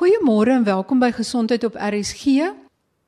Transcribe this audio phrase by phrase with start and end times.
[0.00, 2.46] Goeiemôre en welkom by Gesondheid op RSG.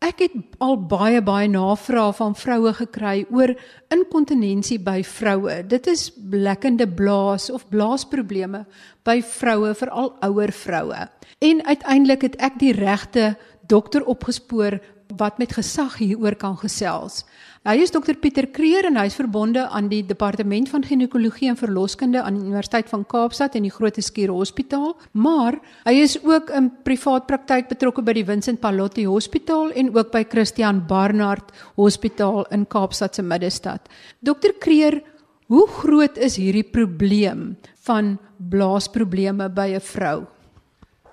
[0.05, 3.55] Ek het al baie baie navrae van vroue gekry oor
[3.97, 5.55] inkontinensie by vroue.
[5.65, 8.67] Dit is blekkende blaas of blaasprobleme
[9.09, 11.09] by vroue, veral ouer vroue.
[11.41, 13.39] En uiteindelik het ek die regte
[13.73, 14.77] dokter opgespoor
[15.19, 17.25] wat met gesag hieroor kan gesels.
[17.63, 21.59] Hy is dokter Pieter Kreer en hy is verbonde aan die departement van ginekologie en
[21.61, 26.51] verloskunde aan die Universiteit van Kaapstad en die Groot Skuur Hospitaal, maar hy is ook
[26.51, 32.49] in privaat praktyk betrokke by die Vincent Pallotti Hospitaal en ook by Christian Barnard Hospitaal
[32.51, 33.87] in Kaapstad se middestad.
[34.21, 34.99] Dokter Kreer,
[35.47, 37.53] hoe groot is hierdie probleem
[37.87, 40.27] van blaasprobleme by 'n vrou?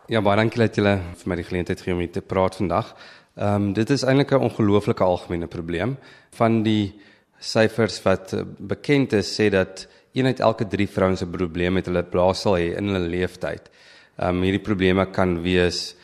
[0.10, 2.96] Ja, baie dankie dat julle vir my die geleentheid gee om hier te praat vandag.
[3.40, 5.98] Ehm um, dit is eintlik 'n ongelooflike algemene probleem.
[6.36, 7.00] Van die
[7.40, 11.86] syfers wat eh, bekend is, sê dat een uit elke 3 vrouens 'n probleem met
[11.86, 13.70] hulle blaasel hê in hulle lewenstyd.
[14.18, 15.96] Ehm um, hierdie probleme kan wees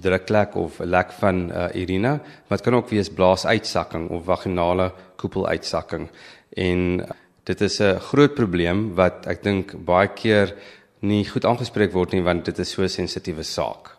[0.00, 4.92] druklek of 'n lek van uh, urine, maar dit kan ook wees blaasuitsakking of vaginale
[5.16, 6.08] koepeluitsakking.
[6.56, 7.06] En
[7.44, 10.54] dit is 'n groot probleem wat ek dink baie keer
[11.00, 13.96] nie goed aangespreek word nie want dit is so 'n sensitiewe saak.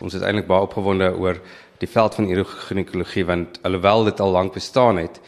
[0.00, 1.40] Ons is eintlik baie opgewonde oor
[1.78, 5.20] die veld van urogynekologie want alhoewel dit al lank bestaan het,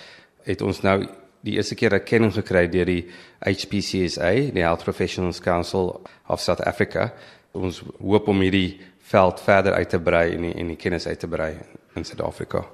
[0.43, 1.07] het ons nou
[1.41, 3.05] die eerste keer erkenning gekry deur die
[3.41, 7.13] HPCSA, die Health Professionals Council of South Africa.
[7.53, 11.19] Ons hoop om hierdie veld verder uit te brei en die, en die kennis uit
[11.19, 11.55] te brei
[11.97, 12.65] in Suid-Afrika.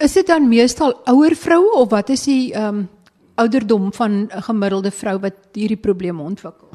[0.00, 2.88] Is dit dan meestal ouer vroue of wat is die ehm um,
[3.40, 6.68] ouderdom van 'n gemiddelde vrou wat hierdie probleme ontwikkel?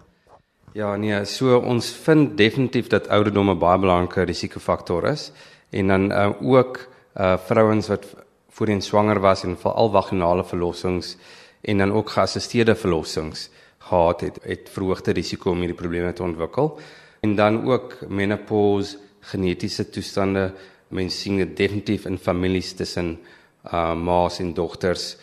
[0.73, 5.31] Ja, nee, so ons vind definitief dat ouderdom 'n baie belangrike risikofaktor is
[5.75, 6.79] en dan uh, ook
[7.15, 8.05] uh vrouens wat
[8.49, 11.15] voorheen swanger was en veral vaginale verlossings
[11.61, 16.79] en dan ook geassisteerde verlossings gehad het, het verhoogde risiko om hierdie probleme te ontwikkel.
[17.19, 20.51] En dan ook menopause, genetiese toestande,
[20.87, 23.17] mense sien dit definitief in families tussen
[23.65, 25.15] uh ma's en dogters.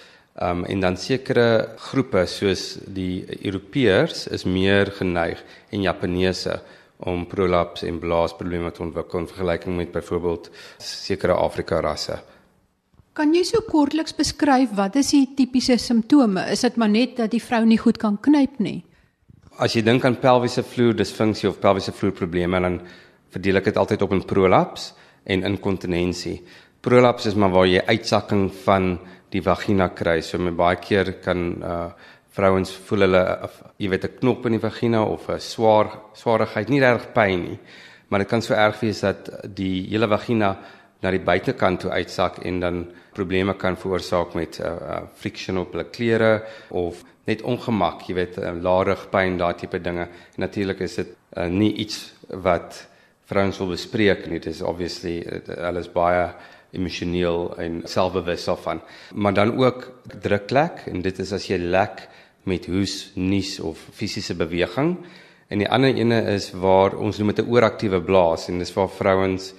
[0.42, 6.60] Um en dan sekere groepe soos die Europeërs is meer geneig en Japaneese
[7.09, 12.21] om prolaps en blaasprobleme te ontwikkel in vergelyking met byvoorbeeld sekere Afrika rasse.
[13.13, 16.47] Kan jy so kortliks beskryf wat is die tipiese simptome?
[16.53, 18.79] Is dit maar net dat die vrou nie goed kan knyp nie?
[19.61, 22.81] As jy dink aan pelviese vloer disfunksie of pelviese vloer probleme dan
[23.34, 24.93] verdeel ek dit altyd op in prolaps
[25.29, 26.39] en inkontinensie.
[26.83, 28.97] Prolaps is maar waar jy uitsakking van
[29.33, 30.21] die vagina kry.
[30.25, 31.84] So met baie keer kan uh
[32.32, 33.22] vrouens voel hulle
[33.76, 37.59] jy weet 'n knop in die vagina of 'n swaar swaarigheid, nie reg pyn nie,
[38.09, 40.56] maar dit kan so erg wees dat die hele vagina
[41.03, 45.72] na die buitekant toe uitsak en dan probleme kan veroorsaak met uh, uh, friction op
[45.72, 50.09] hulle klere of net ongemak, jy weet, uh, larig pyn, daai tipe dinge.
[50.34, 52.87] En natuurlik is dit uh, nie iets wat
[53.31, 54.41] vrouens wil bespreek nie.
[54.41, 55.21] Dit is obviously
[55.59, 56.31] alles baie
[56.72, 58.81] emosioneel en selfbewus daarvan.
[59.15, 59.91] Maar dan ook
[60.21, 62.06] druklek en dit is as jy lek
[62.49, 64.97] met hoes, nies of fisiese beweging.
[65.53, 68.88] En die ander ene is waar ons noem dit 'n ooraktiewe blaas en dis waar
[68.88, 69.53] vrouens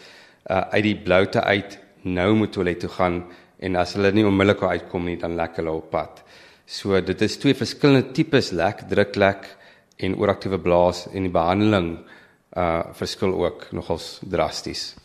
[0.49, 3.23] uh, uit die bloute uit nou moet toilet toe gaan
[3.59, 6.23] en as hulle nie onmiddellik uitkom nie dan lek hulle op pad.
[6.65, 9.47] So dit is twee verskillende tipes lek, druklek
[9.97, 11.97] en ooraktiewe blaas en die behandeling
[12.57, 15.02] uh verskil ook nogals drasties.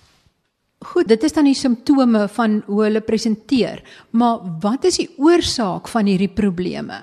[0.78, 3.80] Goed, dit is dan die simptome van hoe hulle presenteer,
[4.14, 7.00] maar wat is die oorsaak van hierdie probleme?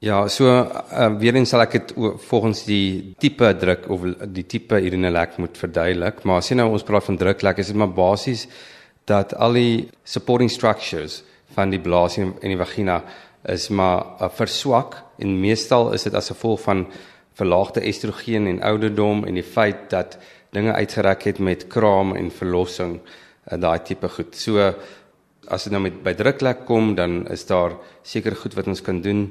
[0.00, 1.90] Ja, so uh, weer eens sal ek dit
[2.30, 6.86] volgens die tipe druk of die tipe urinelek moet verduidelik, maar as jy nou ons
[6.86, 8.46] praat van druklek, is dit maar basies
[9.10, 9.74] dat al die
[10.06, 11.20] supporting structures
[11.56, 13.00] van die blaas en die vagina
[13.50, 16.86] is maar uh, verswak en meestal is dit as gevolg van
[17.40, 20.18] verlaagde estrogen en ouderdom en die feit dat
[20.54, 24.34] dinge uitgereik het met kraam en verlossing, uh, daai tipe goed.
[24.36, 24.72] So
[25.50, 29.00] as dit nou met by druklek kom, dan is daar seker goed wat ons kan
[29.02, 29.26] doen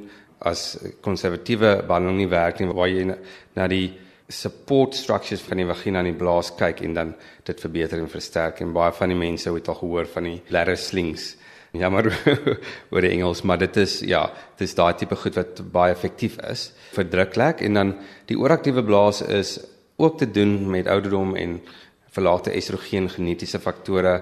[0.47, 3.09] as konservatiewe behandeling nie werk nie waar jy
[3.57, 3.89] na die
[4.29, 7.13] support structures van die vagina en die blaas kyk en dan
[7.47, 8.61] dit verbeter en versterk.
[8.61, 11.33] En baie van die mense het al gehoor van die bladder slings.
[11.73, 12.07] Ja maar
[12.93, 14.23] oor die Engels maar dit is ja
[14.57, 17.65] dit is daai tipe goed wat baie effektief is vir druklek.
[17.65, 17.95] En dan
[18.29, 19.57] die ooraktiewe blaas is
[19.99, 21.59] ook te doen met ouderdom en
[22.15, 24.21] verlaagde estrogen genetiese faktore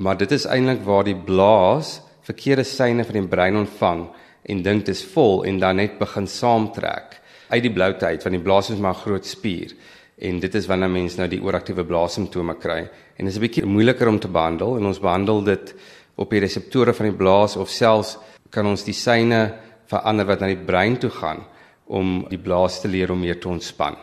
[0.00, 4.06] maar dit is eintlik waar die blaas verkeerde seine van die brein ontvang
[4.42, 7.20] en dink dit is vol en dan net begin saamtrek
[7.50, 9.76] uit die bloute uit want die blaas is maar 'n groot spier
[10.18, 12.80] en dit is wanneer mense nou die ooraktiewe blaasimptome kry
[13.16, 15.74] en dit is 'n bietjie moeiliker om te behandel en ons behandel dit
[16.16, 18.18] op die reseptore van die blaas of selfs
[18.50, 19.54] kan ons die syne
[19.86, 21.44] verander wat na die brein toe gaan
[21.86, 23.96] om die blaas te leer om meer te ontspan.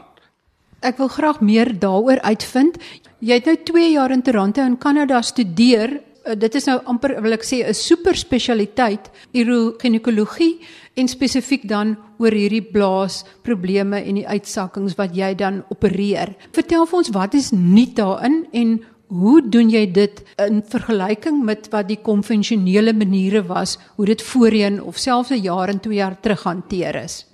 [0.85, 2.77] Ek wil graag meer daaroor uitvind.
[3.19, 6.01] Jy het nou 2 jaar in Toronto in Kanada studeer.
[6.27, 10.59] Uh, dit is nou amper wil ek sê 'n super spesialiteit uroginekologie
[10.95, 16.35] en spesifiek dan oor hierdie blaasprobleme en die uitsakkings wat jy dan opereer.
[16.51, 21.69] Vertel vir ons wat is nuut daarin en Hoe doen jy dit in vergelyking met
[21.71, 26.19] wat die konvensionele maniere was, hoe dit voorheen of selfs 'n jaar en 2 jaar
[26.19, 27.25] terug hanteer is?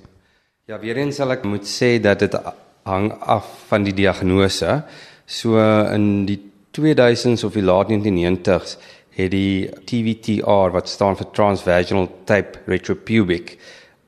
[0.68, 2.36] Ja, weer eens sal ek moet sê dat dit
[2.84, 4.84] hang af van die diagnose.
[5.26, 5.58] So
[5.94, 6.40] in die
[6.78, 8.78] 2000s of die laat 1990s
[9.14, 13.58] het die TVTR wat staan vir transvaginal tape retropubic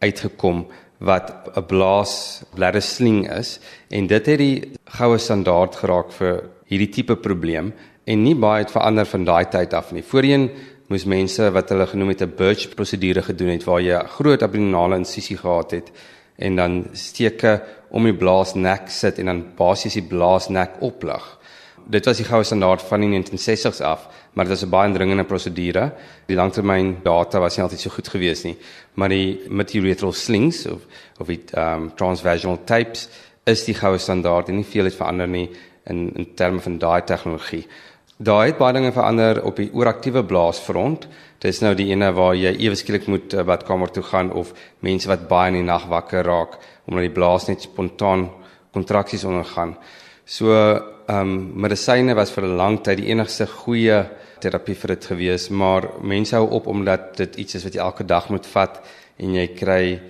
[0.02, 0.66] uitgekom
[0.98, 6.90] wat 'n blaas bladder sling is en dit het die goue standaard geraak vir hierdie
[6.90, 7.74] tipe probleem
[8.06, 10.04] en nie baie het verander van daai tyd af nie.
[10.04, 10.50] Voorheen
[10.88, 14.96] moes mense wat hulle genoem het 'n Birch prosedure gedoen het waar jy groot abdominale
[14.98, 15.92] insisie gehad het
[16.38, 17.62] en dan steke
[17.96, 21.24] om die blaasnek sit en dan basies die blaasnek oplig.
[21.88, 25.24] Dit was die goue standaard van die 1960s af, maar dit was 'n baie dringende
[25.24, 25.92] prosedure.
[26.28, 28.58] Die langtermyn data was nie altyd so goed gewees nie,
[28.94, 30.82] maar die material slings of
[31.20, 33.08] of die um transvaginal tapes
[33.46, 35.50] is die goue standaard en nie veel het verander nie
[35.86, 37.68] in in terme van daai tegnologie.
[38.18, 41.08] Daai het baie dinge verander op die ooraktiewe blaasfront.
[41.40, 44.54] Dit is nou die ene waar jy ewe skielik moet uh, badkamer toe gaan of
[44.86, 48.30] mense wat baie in die nag wakker raak omdat die blaas net spontaan
[48.74, 49.76] kontraksies ondergaan.
[50.26, 50.54] So
[51.06, 54.06] ehm um, medisyne was vir 'n lang tyd die enigste goeie
[54.40, 58.04] terapie vir dit gewees, maar mense hou op omdat dit iets is wat jy elke
[58.04, 58.82] dag moet vat
[59.18, 60.02] en jy kry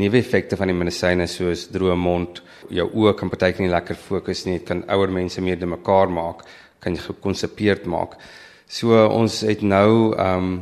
[0.00, 2.42] neeweffekte van die medisyne soos droë mond,
[2.72, 6.08] jou oë kan partykeer nie lekker fokus nie, dit kan ouer mense meer de mekaar
[6.08, 6.44] maak,
[6.80, 8.16] kan gekonsepeerd maak.
[8.72, 10.52] So ons het nou ehm um,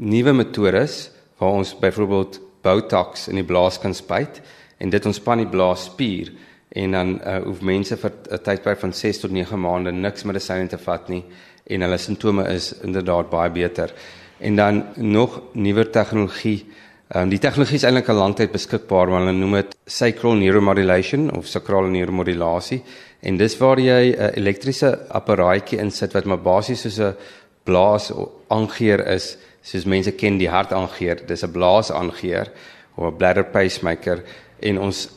[0.00, 1.10] nuwe metodes
[1.40, 4.38] waar ons byvoorbeeld Botox in die blaas kan spuit
[4.78, 6.30] en dit ontspan die blaasspier
[6.78, 10.68] en dan uh, hoef mense vir 'n tydperk van 6 tot 9 maande niks medisyne
[10.68, 11.24] te vat nie
[11.66, 13.92] en hulle simptome is inderdaad baie beter.
[14.38, 16.66] En dan nog nuwer tegnologie
[17.10, 20.36] Ehm um, die tegnologie is eintlik al lank tyd beskikbaar, maar hulle noem dit sacral
[20.38, 22.84] neuromodulation of sakrale neuromodulasie.
[23.26, 27.16] En dis waar jy 'n elektriese apparaatjie insit wat maar basies soos 'n
[27.64, 28.10] blaas
[28.48, 31.26] aangeer is, soos mense ken die hart aangeer.
[31.26, 32.50] Dis 'n blaas aangeer
[32.96, 34.22] of 'n bladder pacemaker
[34.60, 35.08] en ons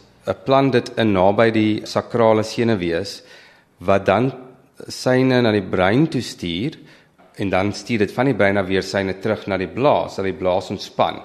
[0.45, 3.23] plan dit in naby die sakrale senuwees
[3.79, 4.31] wat dan
[4.87, 6.77] syne na die brein toe stuur
[7.35, 10.25] en dan stuur dit van die brein af weer syne terug na die blaas, dat
[10.25, 11.21] die blaas ontspan.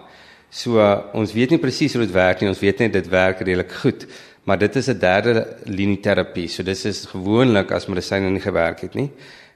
[0.51, 0.81] So
[1.13, 2.49] ons weet nie presies hoe dit werk nie.
[2.49, 4.07] Ons weet net dit werk redelik goed.
[4.45, 6.49] Maar dit is 'n derde linie terapie.
[6.49, 9.11] So dis is gewoonlik as medisyne nie gewerk het nie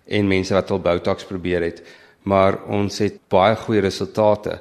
[0.06, 1.82] en mense wat al Botox probeer het,
[2.22, 4.60] maar ons het baie goeie resultate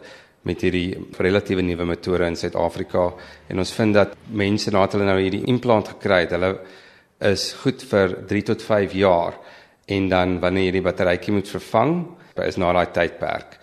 [0.50, 3.12] met hierdie relatiewe nuwe metode in Suid-Afrika
[3.50, 6.56] en ons vind dat mense nadat hulle nou hierdie implant gekry het, hulle
[7.22, 9.38] is goed vir 3 tot 5 jaar
[9.92, 11.94] en dan wanneer jy die batterytjie moet vervang,
[12.42, 13.58] is na daai tydperk.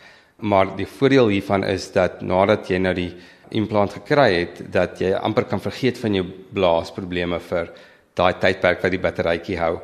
[0.44, 3.10] Maar die voordeel hiervan is dat nadat jy nou die
[3.56, 7.72] implant gekry het, dat jy amper kan vergeet van jou blaasprobleme vir
[8.18, 9.78] daai tydperk wat die batterytjie hou.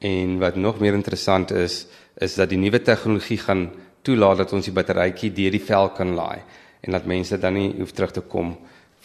[0.00, 1.86] En wat nog meer interessant is,
[2.16, 3.68] is dat die nuwe tegnologie gaan
[4.02, 6.40] toelaat dat ons die batterytjie deur die vel kan laai
[6.80, 8.54] en dat mense dan nie hoef terug te kom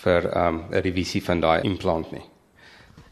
[0.04, 2.24] vir um, 'n um, revisie van daai implant nie.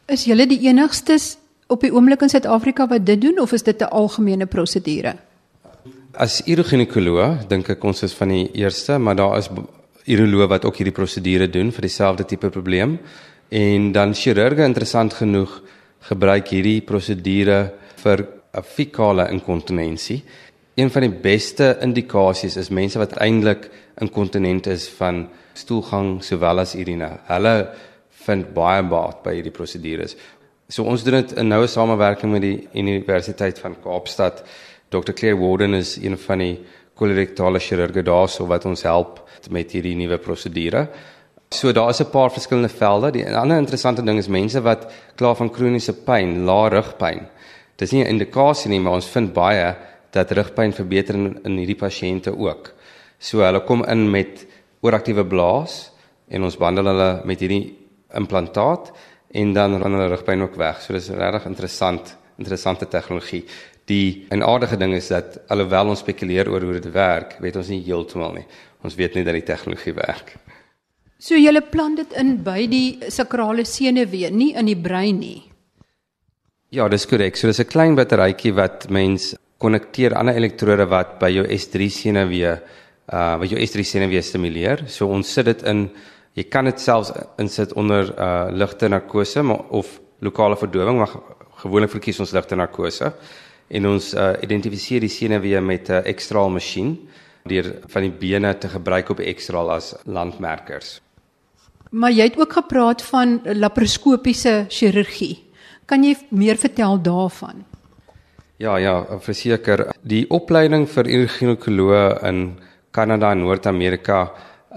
[0.07, 1.38] Is julle die enigstes
[1.68, 5.15] op die oomblik in Suid-Afrika wat dit doen of is dit 'n algemene prosedure?
[6.13, 9.50] As uroginekoloog dink ek ons is van die eerste, maar daar is
[10.05, 13.00] uroloë wat ook hierdie prosedure doen vir dieselfde tipe probleem.
[13.50, 15.62] En dan chirurge interessant genoeg
[16.00, 20.24] gebruik hierdie prosedure vir 'n fekale inkontinensie.
[20.75, 23.69] Een van die beste indikasies is mense wat eintlik
[24.01, 27.19] inkontinent is van stoelgang sowel as urine.
[27.27, 27.69] Hulle
[28.10, 30.15] vind baie baat by hierdie prosedures.
[30.69, 34.43] So ons doen dit in noue samewerking met die Universiteit van Kaapstad
[34.89, 35.13] Dr.
[35.13, 36.60] Claire Warden is een van die
[36.98, 40.88] kolorektale chirurge daarso wat ons help met hierdie nuwe prosedure.
[41.53, 43.12] So daar is 'n paar verskillende velde.
[43.12, 47.27] Die ander interessante ding is mense wat klaar van kroniese pyn, lae rugpyn.
[47.77, 49.75] Dis nie 'n indikasie nie, maar ons vind baie
[50.12, 52.74] dat rugpyn verbeter in, in hierdie pasiënte ook.
[53.20, 54.46] So hulle kom in met
[54.82, 55.92] ooraktiewe blaas
[56.27, 57.75] en ons behandel hulle met hierdie
[58.13, 58.92] implantaat
[59.34, 60.82] en dan ran hulle rugpyn ook weg.
[60.82, 63.44] So dis regtig interessant, interessante tegnologie.
[63.89, 67.82] Die enaardige ding is dat alhoewel ons spekuleer oor hoe dit werk, weet ons nie
[67.84, 68.46] heeltemal nie.
[68.84, 70.36] Ons weet net dat die tegnologie werk.
[71.20, 75.52] So jy plan dit in by die sakrale senuwee, nie in die brein nie.
[76.74, 77.36] Ja, dis korrek.
[77.38, 81.89] So dis 'n klein batterytjie wat mens konnekteer aan 'n elektrode wat by jou S3
[81.89, 82.53] senuwee
[83.13, 84.84] uh wat jou S3 senuwee stimuleer.
[84.88, 85.92] So ons sit dit in
[86.34, 91.10] jy kan dit selfs insit onder uh ligte narkose maar of lokale verdowing, maar
[91.62, 93.13] gewoonlik verkies ons ligte narkose
[93.70, 96.98] en ons uh, identifiseer die senuwee met 'n uh, ekstraal masjien
[97.46, 101.01] deur van die bene te gebruik op ekstraal as landmerkers.
[101.92, 105.52] Maar jy het ook gepraat van laparoskopiese chirurgie.
[105.85, 107.63] Kan jy meer vertel daarvan?
[108.61, 109.89] Ja, ja, verseker.
[110.01, 112.43] Die opleiding vir ginekoloë in
[112.93, 114.19] Kanada en Noord-Amerika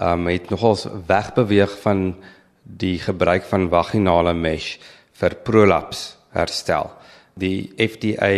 [0.01, 2.15] um, het nogals wegbeweeg van
[2.63, 4.77] die gebruik van vaginale mesh
[5.17, 6.91] vir prolaps herstel.
[7.37, 8.33] Die FDA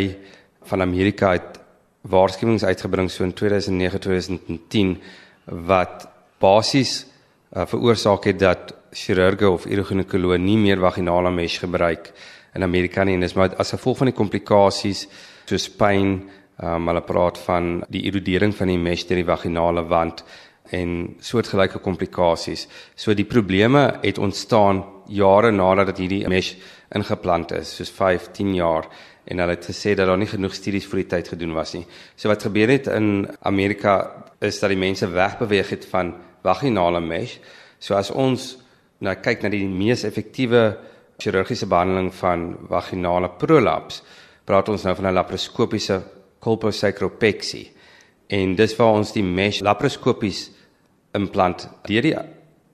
[0.70, 1.58] van Amerika het
[2.02, 4.98] waarskuwings uitgebring so in 2009-2010
[5.68, 6.06] wat
[6.40, 7.06] basies
[7.56, 12.12] uh, veroorsaak het dat chirurge of urogynekoloë nie meer vaginale mesh gebruik
[12.56, 15.06] in Amerika nie en dis maar as gevolg van die komplikasies
[15.50, 16.20] soos pyn,
[16.62, 20.24] um, hulle praat van die erodering van die mesh deur die vaginale wand
[20.76, 22.68] en soortgelyke komplikasies.
[22.96, 26.54] So die probleme het ontstaan jare nadat hierdie mesh
[26.94, 28.90] ingeplant is, soos 5, 10 jaar
[29.30, 31.86] en hulle het gesê dat daar nie genoeg studies vir die tyd gedoen was nie.
[32.18, 36.16] So wat gebeur het in Amerika is dat die mense wegbeweeg het van
[36.46, 37.38] vaginale mesh.
[37.80, 38.56] So as ons
[39.06, 40.64] nou kyk na die mees effektiewe
[41.20, 44.02] chirurgiese behandeling van vaginale prolaps,
[44.46, 46.02] praat ons nou van 'n laparoskopiese
[46.40, 47.72] colposacropexy.
[48.28, 50.52] En dis waar ons die mesh laparoskopies
[51.14, 52.16] implant deur die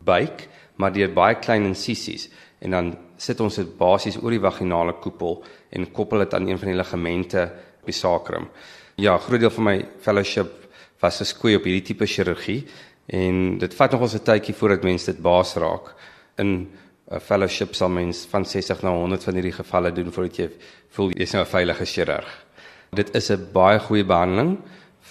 [0.04, 4.94] buik, maar deur baie klein insisies en dan sit ons dit basies oor die vaginale
[5.04, 7.44] koepel en koppel dit aan een van die ligamente
[7.82, 8.50] op die sacrum.
[8.96, 12.66] Ja, groot deel van my fellowship was geskoei op hierdie tipe chirurgie
[13.08, 15.96] en dit vat nog ons 'n tydjie voordat mense dit baas raak.
[16.38, 16.72] In
[17.12, 20.50] 'n fellowship sal mens van 60 na 100 van hierdie gevalle doen voordat jy
[20.90, 22.46] voel jy's nou 'n veilige chirurg.
[22.92, 24.58] Dit is 'n baie goeie behandeling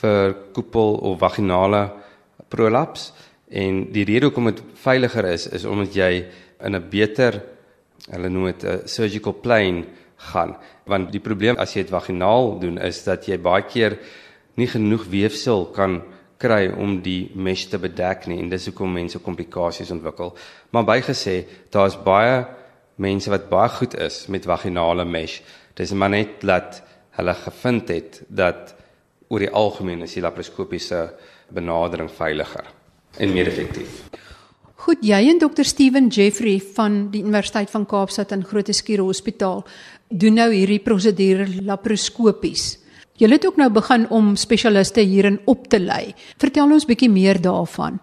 [0.00, 1.92] vir koepel of vaginale
[2.48, 3.12] prolaps
[3.48, 6.26] en die rede hoekom dit veiliger is is omdat jy
[6.64, 7.42] in 'n beter
[8.10, 9.84] hulle noem dit 'n surgical plane
[10.32, 13.98] gaan want die probleem as jy dit vaginaal doen is dat jy baie keer
[14.56, 16.02] nie genoeg weefsel kan
[16.44, 20.34] kry om die mesh te bedek nie en dis hoekom mense komplikasies ontwikkel
[20.76, 21.40] maar bygesê
[21.74, 22.44] daar's baie
[23.00, 25.40] mense wat baie goed is met vaginale mesh
[25.74, 26.82] dis maar net dat
[27.18, 28.74] hulle gevind het dat
[29.28, 31.08] oor die algemeen is die laparoskopiese
[31.54, 32.68] benadering veiliger
[33.18, 34.04] en meer effektief.
[34.84, 39.64] Goed, jy en dokter Steven Jeffrey van die Universiteit van Kaapstad in Groote Hospitaal
[40.08, 42.83] doen nou hierdie prosedure laparoskopies.
[43.14, 46.14] Julle het ook nou begin om spesialiste hierin op te lei.
[46.42, 48.00] Vertel ons bietjie meer daarvan.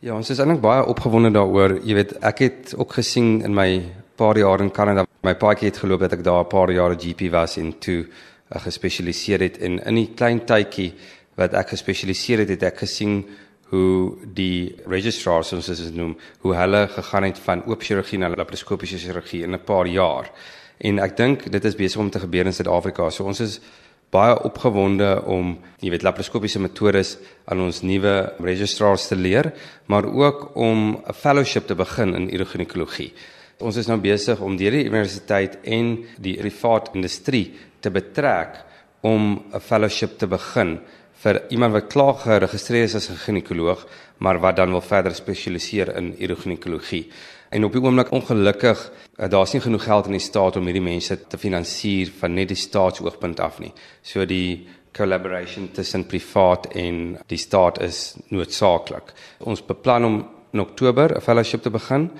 [0.00, 1.74] Ja, ons is eintlik baie opgewonde daaroor.
[1.84, 3.82] Jy weet, ek het ook gesien in my
[4.16, 7.28] paar jaar in Kanada, my paadjie het geloop dat ek daar 'n paar jare GP
[7.32, 10.94] was en toe uh, gespesialiseer het in in 'n klein tydjie
[11.36, 13.26] wat ek gespesialiseer het, het ek gesien
[13.68, 18.98] hoe die registrars soos dit noem, hoe hulle gegaan het van oop chirurgie na laparoskopiese
[18.98, 20.30] chirurgie in 'n paar jaar.
[20.78, 23.10] En ek dink dit is besig om te gebeur in Suid-Afrika.
[23.10, 23.60] So ons is
[24.10, 27.16] baie opgewonde om, jy weet, laparoskopiese metodes
[27.50, 29.52] aan ons nuwe registrars te leer,
[29.86, 33.12] maar ook om 'n fellowship te begin in uroginekologie.
[33.60, 38.64] Ons is nou besig om deur die universiteit en die privaat industrie te betrek
[39.02, 40.80] om 'n fellowship te begin
[41.22, 43.86] vir iemand wat klaar geregistreer is as 'n ginekoloog,
[44.18, 47.10] maar wat dan wil verder spesialiseer in uroginekologie.
[47.50, 50.82] En op die oomblik ongelukkig, eh, daar's nie genoeg geld in die staat om hierdie
[50.82, 53.72] mense te finansier van net die staatsoogpunt af nie.
[54.02, 59.12] So die collaboration tussen privaat en die staat is noodsaaklik.
[59.38, 62.10] Ons beplan om in Oktober 'n fellowship te begin.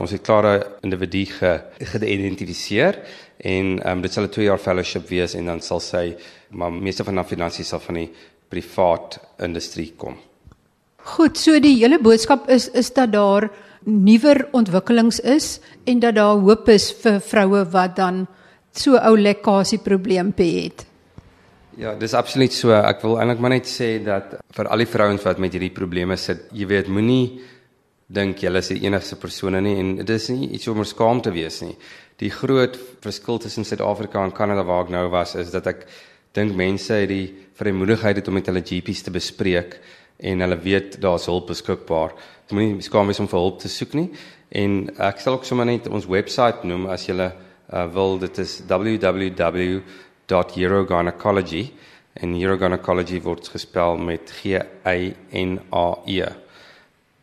[0.00, 1.26] Ons het klare individu
[1.78, 2.98] geïdentifiseer
[3.36, 6.16] en um, dit sal 'n 2 jaar fellowship wees en dan sal sy
[6.50, 8.10] maar meeste van die finansies sal van die
[8.48, 10.16] privaat industrie kom.
[10.96, 13.50] Goed, so die hele boodskap is is dat daar
[13.86, 18.26] nuwer ontwikkelings is en dat daar hoop is vir vroue wat dan
[18.76, 20.86] so ou lekkasie probleempie het.
[21.80, 22.74] Ja, dis absoluut so.
[22.74, 26.16] Ek wil eintlik maar net sê dat vir al die vrouens wat met hierdie probleme
[26.20, 27.40] sit, jy weet, moenie
[28.10, 31.32] dink jy is die enigste persone nie en dit is nie iets om skaam te
[31.32, 31.76] wees nie.
[32.20, 35.86] Die groot verskil tussen Suid-Afrika en Kanada waar ek nou was is dat ek
[36.36, 39.78] dink mense het die vrymoedigheid om met hulle GP's te bespreek
[40.20, 42.10] en hulle weet daar's hulp beskikbaar.
[42.48, 44.08] Jy moenie skaam wees om vir hulp te soek nie.
[44.50, 47.30] En ek sal ook sommer net ons webwerf noem as jy uh,
[47.94, 51.64] wil dit is www.urogynecology
[52.20, 54.94] en urogynecology word gespel met G A
[55.32, 56.26] N A E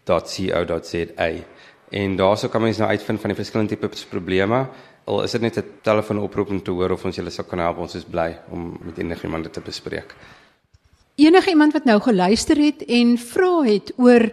[0.08, 1.32] .co.za.
[1.92, 4.68] En daarso kan mens nou uitvind van die verskillende tipe probleme
[5.08, 7.78] al is dit net 'n telefoonoproep om te hoor of ons julle sou kan help.
[7.78, 10.16] Ons is bly om met enigiemand dit te bespreek.
[11.18, 14.30] Enige iemand wat nou geluister het en vra het oor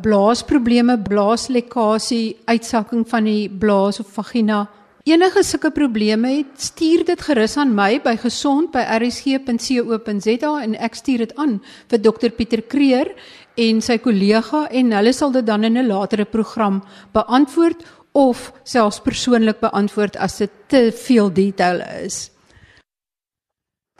[0.00, 4.64] blaasprobleme, blaaslekkasie, uitsakking van die blaas of vagina,
[5.04, 11.36] enige sulke probleme het, stuur dit gerus aan my by gesond@rsg.co.za en ek stuur dit
[11.36, 11.60] aan
[11.92, 13.12] vir dokter Pieter Kreer
[13.54, 19.00] en sy kollega en hulle sal dit dan in 'n latere program beantwoord of selfs
[19.00, 22.31] persoonlik beantwoord as dit te veel detail is.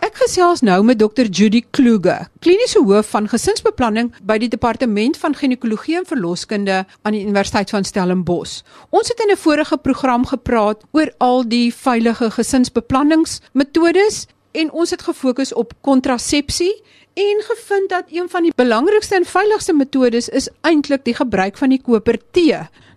[0.02, 5.36] Ek gesels nou met Dr Judy Kluge, kliniese hoof van gesinsbeplanning by die departement van
[5.38, 8.64] ginekologie en verloskunde aan die Universiteit van Stellenbosch.
[8.90, 15.02] Ons het in 'n vorige program gepraat oor al die veilige gesinsbeplanningsmetodes en ons het
[15.02, 16.82] gefokus op kontrasepsie
[17.14, 21.68] en gevind dat een van die belangrikste en veiligste metodes is eintlik die gebruik van
[21.68, 22.38] die koper T.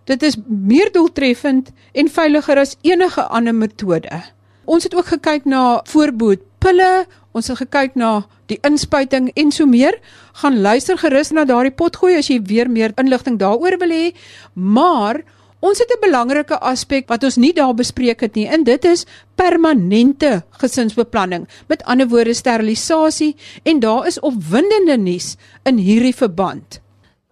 [0.05, 4.23] Dit is meer doeltreffend en veiliger as enige ander metode.
[4.65, 7.05] Ons het ook gekyk na voorbehoed pille,
[7.35, 9.97] ons het gekyk na die inspuiting en so meer.
[10.41, 14.13] Gaan luister gerus na daardie potgooi as jy weer meer inligting daaroor wil hê.
[14.53, 15.21] Maar
[15.61, 19.05] ons het 'n belangrike aspek wat ons nie daar bespreek het nie en dit is
[19.35, 21.47] permanente gesinsbeplanning.
[21.67, 26.84] Met ander woorde sterilisasie en daar is opwindende nuus in hierdie verband.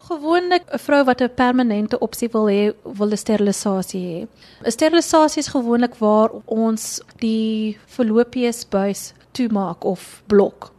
[0.04, 4.28] Gewoonlik 'n vrou wat 'n permanente opsie wil hê, wil 'n sterilisasie hê.
[4.66, 10.72] 'n Sterilisasie is gewoonlik waar ons die fallopies buis toemaak of blok.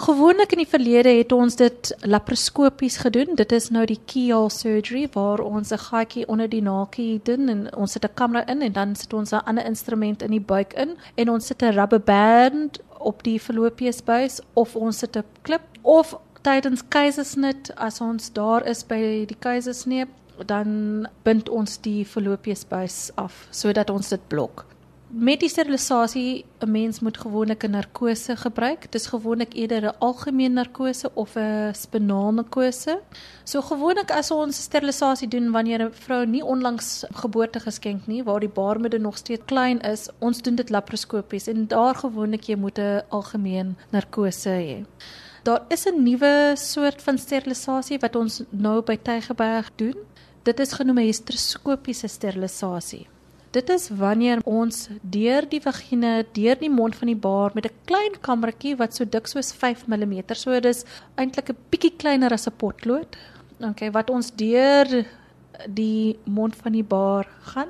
[0.00, 3.34] Gewoonlik in die verlede het ons dit laparoskopies gedoen.
[3.34, 7.76] Dit is nou die keyhole surgery waar ons 'n gaatjie onder die naakie doen en
[7.76, 10.72] ons sit 'n kamera in en dan sit ons 'n ander instrument in die buik
[10.72, 15.24] in en ons sit 'n rubber band op die fallopies buis of ons sit 'n
[15.42, 20.06] klip of tydens keisersnit as ons daar is by die keisersnee
[20.46, 24.64] dan bind ons die fallopies buis af sodat ons dit blok
[25.10, 28.92] met die sterilisasie 'n mens moet gewoonlik 'n narkose gebruik.
[28.92, 33.00] Dis gewoonlik eerder 'n algemene narkose of 'n spinaal narkose.
[33.44, 38.40] So gewoonlik as ons sterilisasie doen wanneer 'n vrou nie onlangs geboorte geskenk nie, waar
[38.40, 42.78] die baarmoeder nog steeds klein is, ons doen dit laparoskopies en daar gewoonlik jy moet
[42.78, 44.84] 'n algemene narkose hê.
[45.42, 49.96] Daar is 'n nuwe soort van sterilisasie wat ons nou by Tygerberg doen.
[50.42, 53.06] Dit is genoem 'n hysteroskopiese sterilisasie.
[53.50, 57.74] Dit is wanneer ons deur die vagina, deur die mond van die baar met 'n
[57.84, 60.84] klein kamertjie wat so dik soos 5 mm, so dis
[61.16, 63.16] eintlik 'n bietjie kleiner as 'n potlood.
[63.60, 65.06] Okay, wat ons deur
[65.68, 67.68] die mond van die baar gaan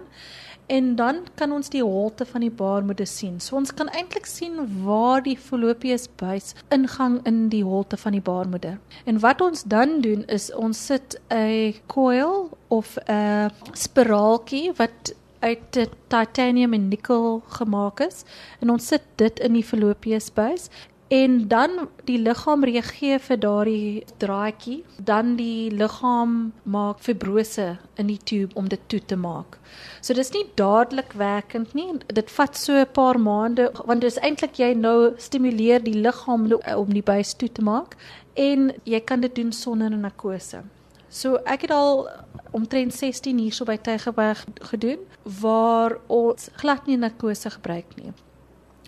[0.71, 3.41] en dan kan ons die holte van die baarmoeder sien.
[3.43, 8.23] So ons kan eintlik sien waar die fallopies buis ingang in die holte van die
[8.23, 8.79] baarmoeder.
[9.05, 15.89] En wat ons dan doen is ons sit 'n coil of 'n spiraaltjie wat uit
[16.07, 18.25] titanium en nikkel gemaak is
[18.61, 20.69] en ons sit dit in die fallopies buis
[21.11, 24.77] en dan die liggaam reageer vir daardie draadjie
[25.09, 27.67] dan die liggaam maak fibrose
[27.99, 29.59] in die tube om dit toe te maak.
[30.01, 31.89] So dis nie dadelik werkend nie.
[32.07, 36.47] Dit vat so 'n paar maande want dit is eintlik jy nou stimuleer die liggaam
[36.77, 37.97] om die buis toe te maak
[38.35, 40.63] en jy kan dit doen sonder 'n narkose.
[41.09, 42.09] So ek het al
[42.51, 44.99] omtrent 16 hierso by Tygerberg gedoen
[45.41, 48.13] waar ons glad nie narkose gebruik nie.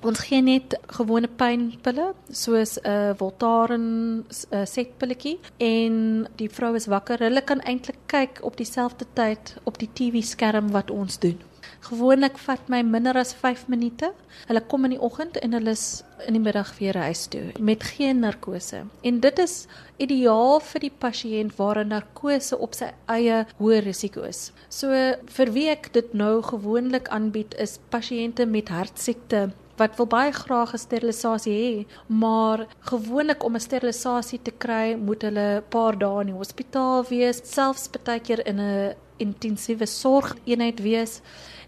[0.03, 3.87] Ons gee net gewone pynpille soos 'n uh, Voltaren
[4.27, 7.23] uh, setpilletjie en die vrou is wakker.
[7.23, 11.39] Hulle kan eintlik kyk op dieselfde tyd op die TV-skerm wat ons doen.
[11.87, 14.11] Gewoonlik vat my minder as 5 minute.
[14.49, 17.83] Hulle kom in die oggend en hulle is in die middag weer huis toe met
[17.83, 18.85] geen narkose.
[19.03, 19.67] En dit is
[20.03, 24.53] ideaal vir die pasiënt waar 'n narkose op sy eie hoë risiko is.
[24.69, 24.91] So
[25.27, 30.73] vir wie ek dit nou gewoonlik aanbied is pasiënte met hartsiekte wat wil baie graag
[30.75, 36.21] 'n sterilisasie hê, maar gewoonlik om 'n sterilisasie te kry, moet hulle 'n paar dae
[36.21, 41.21] in die hospitaal wees, selfs baie keer in 'n intensiewe sorg eenheid wees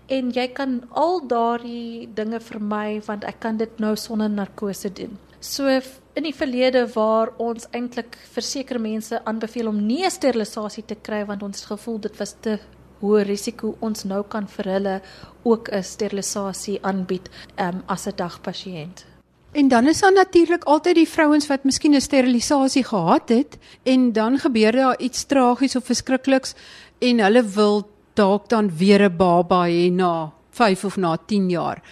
[0.07, 5.19] en jy kan al daardie dinge vermy want ek kan dit nou sonder narkose doen.
[5.41, 5.69] So
[6.17, 10.95] in die verlede waar ons eintlik vir sekere mense aanbeveel om nie 'n sterilisasie te
[10.95, 12.59] kry want ons gevoel dit was te
[13.05, 15.01] hoë risiko ons nou kan vir hulle
[15.45, 19.05] ook 'n sterilisasie aanbied um, as 'n dagpasiënt.
[19.53, 24.13] En dan is daar natuurlik altyd die vrouens wat miskien 'n sterilisasie gehad het en
[24.13, 26.55] dan gebeur daar iets tragies of verskrikliks
[26.99, 31.83] en hulle wil dalk dan weer 'n baba hê na 5 of na 10 jaar.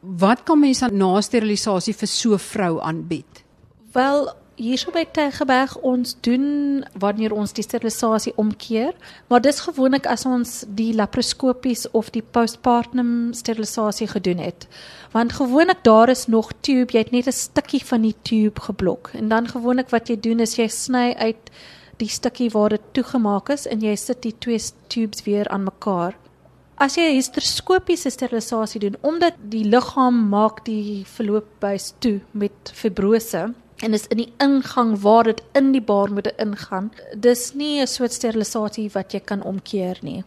[0.00, 3.44] Wat kan mens dan na sterilisasie vir so 'n vrou aanbied?
[3.92, 8.92] Wel, hierso by Tegeberg ons doen wanneer ons die sterilisasie omkeer,
[9.28, 14.66] maar dis gewoonlik as ons die laparoskopies of die postpartum sterilisasie gedoen het.
[15.12, 19.10] Want gewoonlik daar is nog tube, jy het net 'n stukkie van die tube geblok.
[19.14, 21.50] En dan gewoonlik wat jy doen is jy sny uit
[21.96, 26.16] die stukkie waar dit toegemaak is en jy sit die twee tubes weer aan mekaar.
[26.76, 33.92] As jy hysteroskopiese sterilisasie doen omdat die liggaam maak die verloopbuis toe met fibrose en
[33.92, 36.92] is in die ingang waar dit in die baarmoeder ingaan.
[37.16, 40.24] Dis nie 'n soort sterilisasie wat jy kan omkeer nie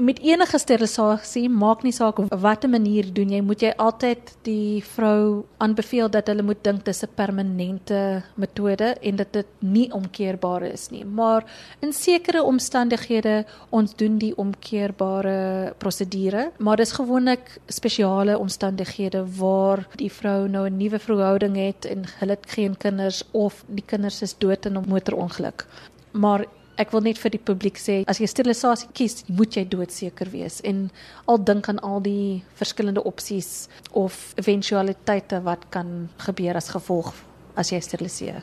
[0.00, 5.44] met enige sterilisasie maak nie saak watter manier doen jy moet jy altyd die vrou
[5.60, 10.90] aanbeveel dat hulle moet dink dis 'n permanente metode en dat dit nie omkeerbaar is
[10.90, 11.04] nie.
[11.04, 11.44] Maar
[11.80, 20.12] in sekere omstandighede ons doen die omkeerbare prosedure maar dis gewoonlik spesiale omstandighede waar die
[20.12, 24.38] vrou nou 'n nuwe verhouding het en hulle het geen kinders of die kinders is
[24.38, 25.66] dood in 'n motorongeluk.
[26.12, 26.44] Maar
[26.80, 30.60] ek wil net vir die publiek sê as jy sterilisasie kies, moet jy doodseker wees
[30.66, 30.88] en
[31.30, 37.12] al dink aan al die verskillende opsies of eventualiteite wat kan gebeur as gevolg
[37.60, 38.42] as jy steriliseer.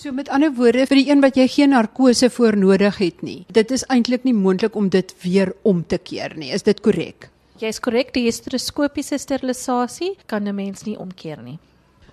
[0.00, 3.42] So met ander woorde vir die een wat jy geen narkose voor nodig het nie.
[3.52, 6.54] Dit is eintlik nie moontlik om dit weer om te keer nie.
[6.56, 7.28] Is dit korrek?
[7.60, 11.58] Jy is korrek, die hysteroskopiese sterilisasie kan 'n mens nie omkeer nie.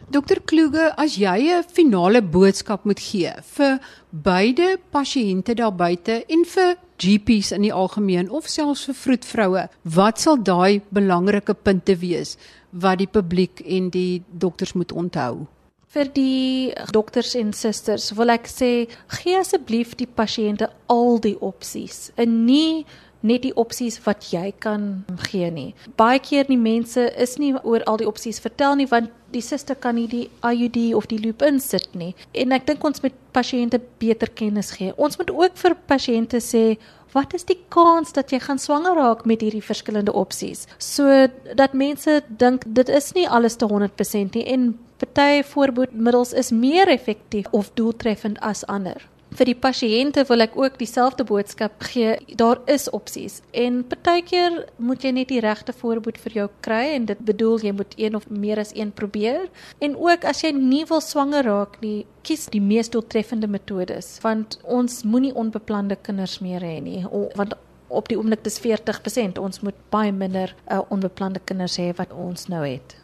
[0.08, 3.80] Dokter Kloege, as jy 'n finale boodskap moet gee vir
[4.12, 10.20] beide pasiënte daar buite en vir GP's in die algemeen of selfs vir vroedvroue, wat
[10.20, 12.38] sal daai belangrike punte wees
[12.72, 15.48] wat die publiek en die dokters moet onthou?
[15.88, 22.12] Vir die dokters en susters wil ek sê, gee asseblief die pasiënte al die opsies
[22.16, 22.86] en nie
[23.28, 25.70] net die opsies wat jy kan gee nie.
[26.00, 29.76] Baie keer die mense is nie oor al die opsies vertel nie want die suster
[29.76, 32.14] kan nie die IUD of die loop insit nie.
[32.34, 34.94] En ek dink ons moet pasiënte beter kennis gee.
[34.96, 36.78] Ons moet ook vir pasiënte sê
[37.14, 40.66] wat is die kans dat jy gaan swanger raak met hierdie verskillende opsies?
[40.80, 46.52] So dat mense dink dit is nie alles te 100% nie en party voorbehoedmiddels is
[46.52, 49.06] meer effektief of doeltreffend as ander
[49.38, 52.16] vir die pasiënte wil ek ook dieselfde boodskap gee.
[52.40, 57.08] Daar is opsies en partykeer moet jy net die regte voorbeeld vir jou kry en
[57.10, 59.48] dit bedoel jy moet een of meer as een probeer.
[59.84, 64.60] En ook as jy nie wil swanger raak nie, kies die mees doeltreffende metodes want
[64.64, 67.04] ons moenie onbeplande kinders meer hê nie.
[67.36, 67.56] Want
[67.88, 69.40] op die oomblik dis 40%.
[69.40, 72.97] Ons moet baie minder uh, onbeplande kinders hê wat ons nou het.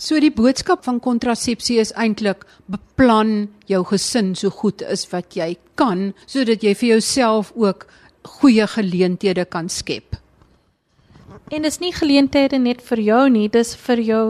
[0.00, 5.58] So die boodskap van kontrasepsie is eintlik beplan jou gesin so goed is wat jy
[5.76, 7.84] kan sodat jy vir jouself ook
[8.40, 10.16] goeie geleenthede kan skep.
[11.52, 14.24] En dis nie geleenthede net vir jou nie, dis vir jou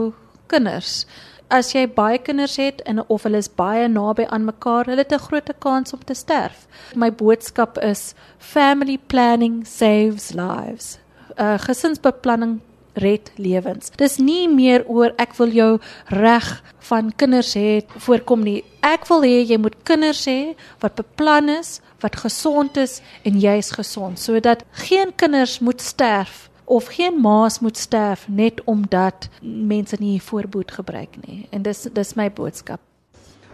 [0.50, 1.04] kinders.
[1.50, 5.12] As jy baie kinders het en of hulle is baie naby aan mekaar, hulle het
[5.12, 6.66] 'n groot kans om te sterf.
[6.94, 10.98] My boodskap is family planning saves lives.
[11.38, 12.60] Uh gesinsbeplanning
[13.00, 13.90] red lewens.
[14.00, 15.70] Dis nie meer oor ek wil jou
[16.14, 16.50] reg
[16.90, 18.60] van kinders hê voorkom nie.
[18.86, 23.72] Ek wil hê jy moet kinders hê wat beplan is, wat gesond is en jy's
[23.76, 30.20] gesond sodat geen kinders moet sterf of geen maas moet sterf net omdat mense nie
[30.22, 31.46] voorboed gebruik nie.
[31.50, 32.80] En dis dis my boodskap.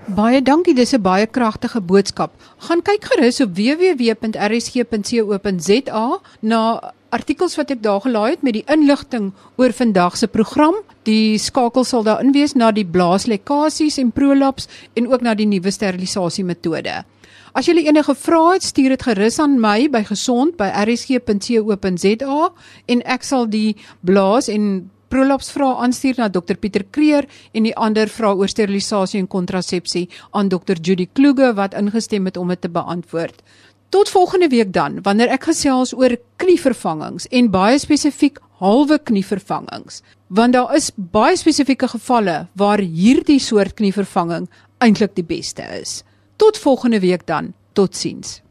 [0.06, 2.30] Baie dankie, dis 'n baie kragtige boodskap.
[2.58, 9.32] Gaan kyk gerus op www.rsg.co.za na artikels wat ek daar gelaai het met die inligting
[9.56, 10.74] oor vandag se program.
[11.02, 15.70] Die skakel sal daarin wees na die blaaslekkasies en prolaps en ook na die nuwe
[15.70, 17.04] sterilisasie metode.
[17.52, 22.52] As jy enige vrae het, stuur dit gerus aan my by gesond@rsg.co.za
[22.86, 27.74] en ek sal die blaas en prolaps vra aanstuur na Dr Pieter Kreer en die
[27.76, 32.60] ander vra oor sterilisasie en kontrasepsie aan Dr Judy Kluge wat ingestem het om dit
[32.60, 33.42] te beantwoord.
[33.94, 40.56] Tot volgende week dan wanneer ek gesels oor knievervangings en baie spesifiek halwe knievervangings want
[40.56, 44.48] daar is baie spesifieke gevalle waar hierdie soort knievervanging
[44.82, 46.02] eintlik die beste is.
[46.36, 47.54] Tot volgende week dan.
[47.72, 48.45] Totsiens.